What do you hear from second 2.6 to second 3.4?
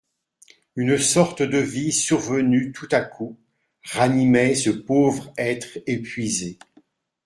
tout à coup